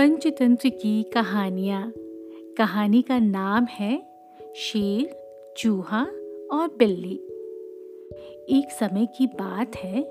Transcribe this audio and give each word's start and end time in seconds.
पंचतंत्र 0.00 0.68
की 0.68 1.02
कहानियाँ। 1.02 1.92
कहानी 2.58 3.02
का 3.02 3.18
नाम 3.18 3.64
है 3.64 4.02
शेर, 4.56 5.20
चूहा 5.56 6.02
और 6.52 6.76
बिल्ली। 6.78 7.14
एक 8.58 8.68
समय 8.80 9.06
की 9.06 9.26
बात 9.26 9.76
है, 9.76 10.02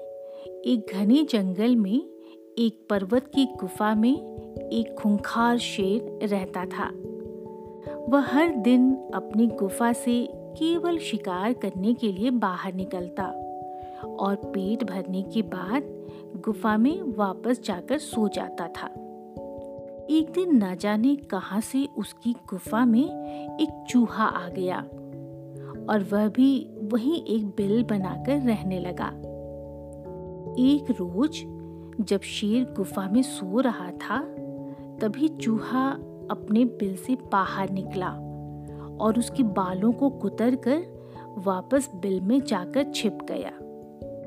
एक 0.46 0.91
घने 0.94 1.23
जंगल 1.23 1.75
में, 1.75 2.10
एक 2.57 2.88
पर्वत 2.89 3.28
की 3.28 3.46
गुफा 3.46 3.96
में, 3.96 4.18
एक 4.70 4.96
खूंखार 5.00 5.57
शेर 5.57 6.28
रहता 6.28 6.66
था। 6.66 6.92
वह 8.10 8.20
हर 8.20 8.56
दिन 8.56 8.96
अपनी 9.14 9.48
गुफा 9.48 9.94
से 9.94 10.28
केवल 10.34 10.98
शिकार 10.98 11.54
करने 11.54 11.94
के 11.94 12.12
लिए 12.12 12.30
बाहर 12.30 12.74
निकलता 12.74 13.26
और 14.08 14.36
पेट 14.36 14.84
भरने 14.84 15.21
के 15.21 15.41
बाद 15.41 15.84
गुफा 16.45 16.77
में 16.77 17.02
वापस 17.02 17.62
जाकर 17.63 17.98
सो 17.98 18.27
जाता 18.27 18.67
था। 18.67 19.05
एक 20.09 20.31
दिन 20.31 20.63
न 20.63 20.76
जाने 20.76 21.16
कहाँ 21.16 21.62
से 21.62 21.88
उसकी 21.98 22.36
गुफा 22.49 22.86
में 22.86 23.04
एक 23.62 23.86
चूहा 23.90 24.26
आ 24.26 24.49
गया 24.49 24.77
और 25.90 26.08
वह 26.12 26.27
भी 26.27 26.70
वहीं 26.84 27.23
एक 27.26 27.45
बिल 27.45 27.84
बनाकर 27.84 28.38
रहने 28.41 28.80
लगा। 28.80 29.08
एक 30.59 30.91
रोज 30.91 31.41
जब 32.04 32.22
शेर 32.22 32.63
गुफा 32.63 33.09
में 33.09 33.22
सो 33.22 33.59
रहा 33.59 33.91
था, 33.91 34.22
तभी 35.02 35.27
चूहा 35.27 35.90
अपने 36.32 36.66
बिल 36.66 36.96
से 36.96 37.16
बाहर 37.32 37.70
निकला 37.70 38.10
और 38.99 39.20
उसके 39.20 39.44
बालों 39.44 39.91
को 39.91 40.10
कुतर 40.10 40.55
कर 40.55 40.84
वापस 41.38 41.90
बिल 41.96 42.21
में 42.21 42.41
जाकर 42.41 42.91
छिप 42.91 43.18
गया। 43.32 43.52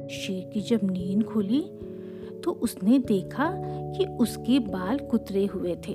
शेर 0.09 0.51
की 0.55 0.61
जब 0.61 0.81
नींद 0.85 1.25
खुली 1.25 1.61
तो 2.45 2.51
उसने 2.51 2.99
देखा 2.99 3.53
कि 3.93 4.05
उसके 4.05 4.59
बाल 4.59 4.99
कुतरे 4.99 5.47
हुए 5.47 5.77
थे। 5.89 5.95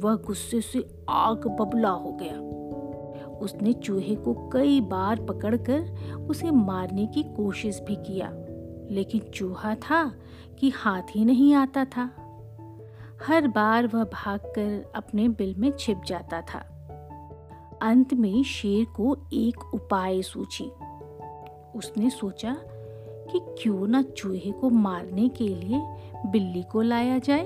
वह 0.00 0.16
गुस्से 0.16 0.60
से 0.60 1.04
आग 1.08 1.46
बबला 1.46 1.90
हो 1.90 2.12
गया। 2.12 2.40
उसने 3.28 3.72
चूहे 3.72 4.14
को 4.14 4.50
कई 4.52 4.80
बार 4.80 5.20
पकड़कर 5.20 6.12
उसे 6.30 6.50
मारने 6.50 7.06
की 7.06 7.22
कोशिश 7.22 7.80
भी 7.80 7.96
किया, 7.96 8.30
लेकिन 8.90 9.20
चूहा 9.20 9.74
था 9.74 10.12
कि 10.58 10.70
हाथ 10.70 11.02
ही 11.10 11.24
नहीं 11.24 11.54
आता 11.54 11.84
था। 11.84 12.10
हर 13.26 13.48
बार 13.48 13.86
वह 13.86 14.04
भागकर 14.04 14.92
अपने 14.94 15.28
बिल 15.28 15.54
में 15.58 15.72
छिप 15.78 16.00
जाता 16.06 16.40
था। 16.40 16.68
अंत 17.82 18.14
में 18.14 18.42
शेर 18.42 18.84
को 18.84 19.16
एक 19.32 19.74
उपाय 19.74 20.22
सूझी 20.22 20.70
उसने 21.76 22.10
सोचा 22.10 22.56
कि 23.32 23.40
क्यों 23.62 23.88
न 23.88 24.02
चूहे 24.02 24.50
को 24.50 24.70
मारने 24.70 25.28
के 25.28 25.48
लिए 25.48 25.80
बिल्ली 26.26 26.62
को 26.62 26.80
लाया 26.80 27.18
जाए। 27.18 27.44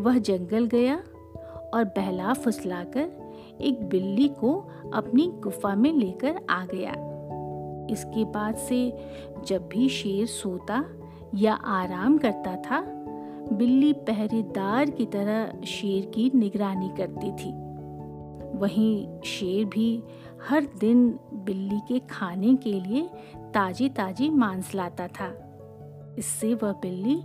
वह 0.00 0.18
जंगल 0.18 0.66
गया 0.66 1.02
और 1.74 1.84
बहला 1.84 2.32
फुसलाकर 2.32 3.32
एक 3.60 3.88
बिल्ली 3.88 4.28
को 4.28 4.68
अपनी 4.94 5.32
गुफा 5.42 5.74
में 5.74 5.92
लेकर 5.92 6.40
आ 6.50 6.64
गया। 6.64 6.90
इसके 7.90 8.24
बाद 8.24 8.54
से 8.54 8.96
जब 9.46 9.68
भी 9.68 9.88
शेर 9.88 10.26
सोता 10.26 10.84
या 11.34 11.54
आराम 11.54 12.18
करता 12.18 12.56
था, 12.56 12.80
बिल्ली 13.52 13.92
पहरेदार 13.92 14.90
की 14.90 15.06
तरह 15.06 15.60
शेर 15.64 16.06
की 16.06 16.30
निगरानी 16.34 16.88
करती 16.88 17.32
थी। 17.32 17.61
वहीं 18.54 19.20
शेर 19.20 19.64
भी 19.64 20.02
हर 20.48 20.66
दिन 20.80 21.18
बिल्ली 21.34 21.80
के 21.88 21.98
खाने 21.98 22.54
के 22.54 22.72
लिए 22.72 23.10
ताजी 23.54 23.88
ताजी 23.88 24.30
मांस 24.30 24.74
लाता 24.74 25.06
था। 25.08 25.32
इससे 26.18 26.54
वह 26.54 26.72
बिल्ली 26.72 27.22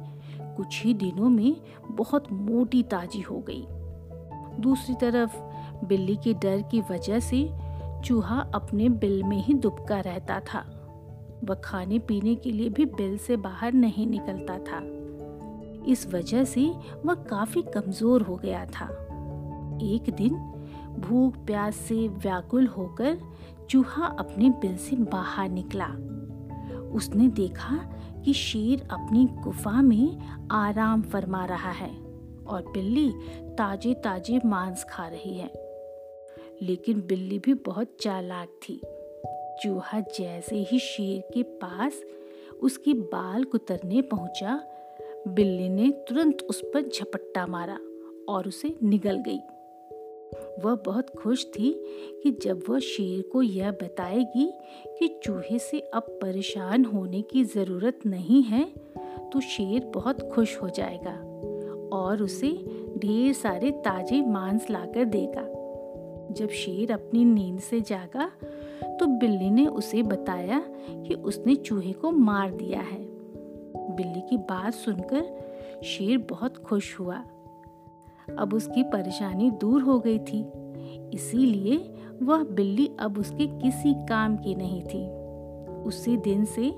कुछ 0.57 0.83
ही 0.83 0.93
दिनों 0.93 1.29
में 1.29 1.55
बहुत 1.91 2.31
मोटी 2.31 2.83
ताजी 2.83 3.21
हो 3.21 3.39
गई। 3.49 3.65
दूसरी 4.61 4.95
तरफ़ 4.95 5.37
बिल्ली 5.85 6.15
के 6.15 6.33
डर 6.33 6.61
की 6.61 6.81
वजह 6.81 7.19
से 7.19 7.49
चूहा 8.05 8.39
अपने 8.55 8.89
बिल 8.89 9.23
में 9.23 9.43
ही 9.43 9.53
दुबका 9.53 9.99
रहता 9.99 10.39
था। 10.39 10.65
वह 11.43 11.55
खाने 11.55 11.99
पीने 11.99 12.35
के 12.35 12.51
लिए 12.51 12.69
भी 12.69 12.85
बिल 12.85 13.17
से 13.17 13.37
बाहर 13.37 13.73
नहीं 13.73 14.07
निकलता 14.07 14.57
था। 14.57 14.81
इस 15.87 16.07
वजह 16.13 16.43
से 16.43 16.73
वह 17.05 17.13
काफ़ी 17.13 17.61
कमज़ोर 17.61 18.21
हो 18.21 18.35
गया 18.35 18.65
था। 18.65 18.85
एक 19.81 20.13
दिन 20.17 20.35
भूख, 20.99 21.45
प्यास 21.45 21.75
से 21.75 22.07
व्याकुल 22.07 22.67
होकर 22.67 23.17
चूहा 23.69 24.05
अपने 24.05 24.49
बिल 24.49 24.77
से 24.77 24.95
बाहर 24.95 25.49
निकला। 25.49 25.87
उसने 26.77 27.27
देखा 27.27 27.77
कि 28.25 28.33
शेर 28.33 28.87
अपनी 28.91 29.25
गुफा 29.25 29.81
में 29.81 30.17
आराम 30.51 31.01
फरमा 31.01 31.45
रहा 31.45 31.71
है 31.71 31.97
और 32.47 32.61
बिल्ली 32.73 33.13
ताजे 33.41 33.93
ताजे 33.93 34.39
मांस 34.45 34.85
खा 34.89 35.07
रही 35.07 35.37
है। 35.37 35.51
लेकिन 36.61 37.01
बिल्ली 37.01 37.39
भी 37.39 37.53
बहुत 37.53 37.97
चालाक 38.01 38.47
थी। 38.47 38.81
चूहा 39.63 39.99
जैसे 39.99 40.55
ही 40.55 40.79
शेर 40.79 41.31
के 41.33 41.43
पास 41.43 42.01
उसके 42.63 42.93
बाल 42.93 43.43
कुतरने 43.43 44.01
पहुँचा, 44.01 44.63
बिल्ली 45.27 45.69
ने 45.69 45.91
तुरंत 45.91 46.37
उस 46.49 46.61
पर 46.73 46.81
झपट्टा 46.81 47.47
मारा 47.47 47.79
और 48.29 48.47
उसे 48.47 48.75
निगल 48.83 49.17
गई। 49.17 49.39
वह 50.35 50.75
बहुत 50.75 51.09
खुश 51.09 51.45
थी 51.45 51.73
कि 52.23 52.31
जब 52.31 52.63
वह 52.69 52.79
शेर 52.79 53.21
को 53.21 53.41
यह 53.41 53.71
बताएगी 53.71 54.53
कि 54.99 55.19
चूहे 55.23 55.59
से 55.59 55.79
अब 55.79 56.01
परेशान 56.01 56.85
होने 56.85 57.21
की 57.21 57.43
ज़रूरत 57.43 57.99
नहीं 58.05 58.43
है 58.43 58.73
तो 59.33 59.39
शेर 59.39 59.85
बहुत 59.85 60.21
खुश 60.31 60.61
हो 60.61 60.69
जाएगा 60.69 61.13
और 61.97 62.23
उसे 62.23 62.49
ढेर 62.97 63.33
सारे 63.33 63.71
ताजे 63.71 64.21
मांस 64.21 64.69
लाकर 64.71 65.05
देगा। 65.05 65.47
जब 66.33 66.49
शेर 66.49 66.91
अपनी 66.91 67.25
नींद 67.25 67.59
से 67.59 67.81
जागा 67.81 68.31
तो 68.83 69.05
बिल्ली 69.05 69.49
ने 69.49 69.65
उसे 69.65 70.03
बताया 70.03 70.63
कि 70.89 71.13
उसने 71.13 71.55
चूहे 71.55 71.93
को 71.93 72.11
मार 72.11 72.51
दिया 72.51 72.79
है। 72.79 73.05
बिल्ली 73.95 74.21
की 74.21 74.37
बात 74.37 74.73
सुनकर 74.73 75.23
शेर 75.83 76.17
बहुत 76.17 76.57
खुश 76.57 76.99
हुआ। 76.99 77.23
अब 78.29 78.53
उसकी 78.53 78.83
परेशानी 78.83 79.51
दूर 79.51 79.81
हो 79.81 79.99
गई 79.99 80.19
थी। 80.19 80.45
इसीलिए 81.13 81.77
वह 82.23 82.43
बिल्ली 82.43 82.89
अब 82.99 83.17
उसके 83.17 83.47
किसी 83.47 83.93
काम 83.93 84.37
की 84.37 84.55
नहीं 84.55 84.81
थी। 84.81 85.07
उसी 85.83 86.17
दिन 86.17 86.45
से 86.45 86.69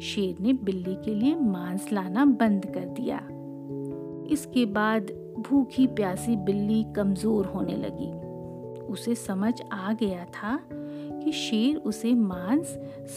शेर 0.00 0.36
ने 0.40 0.52
बिल्ली 0.52 0.94
के 0.94 1.14
लिए 1.14 1.34
मांस 1.36 1.92
लाना 1.92 2.24
बंद 2.24 2.66
कर 2.66 2.84
दिया। 2.84 3.16
इसके 4.30 4.66
बाद 4.66 5.10
भूखी 5.38 5.86
प्यासी 5.86 6.36
बिल्ली 6.36 6.84
कमज़ोर 6.96 7.46
होने 7.46 7.76
लगी। 7.76 8.10
उसे 8.84 9.14
समझ 9.14 9.52
आ 9.72 9.92
गया 9.92 10.24
था 10.24 10.58
कि 10.72 11.32
शेर 11.32 11.76
उसे 11.76 12.14
मांस 12.14 12.66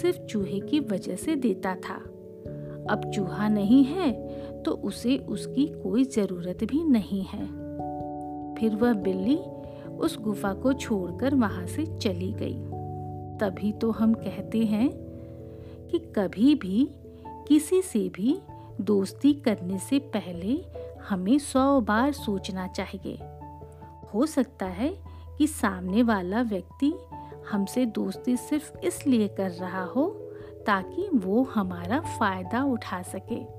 सिर्फ़ 0.01 0.19
चूहे 0.19 0.59
की 0.59 0.79
वजह 0.79 1.15
से 1.15 1.35
देता 1.35 1.75
था। 1.75 1.95
अब 2.89 3.11
चूहा 3.15 3.47
नहीं 3.47 3.83
है 3.83 4.11
तो 4.63 4.71
उसे 4.71 5.17
उसकी 5.17 5.65
कोई 5.83 6.03
ज़रूरत 6.05 6.63
भी 6.63 6.83
नहीं 6.83 7.23
है। 7.23 7.68
फिर 8.59 8.75
वह 8.75 8.93
बिल्ली 8.93 9.37
उस 9.89 10.19
गुफा 10.21 10.53
को 10.53 10.73
छोड़कर 10.73 11.35
वहाँ 11.35 11.65
से 11.65 11.85
चली 11.97 12.31
गई। 12.33 12.57
तभी 13.37 13.71
तो 13.71 13.91
हम 13.91 14.13
कहते 14.13 14.65
हैं 14.65 14.89
कि 15.91 15.99
कभी 15.99 16.55
भी 16.55 16.89
किसी 17.47 17.81
से 17.81 18.09
भी 18.09 18.39
दोस्ती 18.81 19.33
करने 19.33 19.79
से 19.79 19.99
पहले 19.99 20.65
हमें 21.09 21.39
सौ 21.39 21.81
बार 21.81 22.11
सोचना 22.11 22.67
चाहिए। 22.67 23.17
हो 24.13 24.25
सकता 24.25 24.65
है 24.65 24.97
कि 25.37 25.47
सामने 25.47 26.03
वाला 26.03 26.41
व्यक्ति 26.41 26.93
हमसे 27.51 27.85
दोस्ती 27.85 28.37
सिर्फ़ 28.37 28.77
इसलिए 28.77 29.27
कर 29.27 29.51
रहा 29.51 29.83
हो 29.83 30.09
ताकि 30.67 31.09
वो 31.13 31.43
हमारा 31.43 31.99
फ़ायदा 31.99 32.63
उठा 32.63 33.01
सके। 33.01 33.58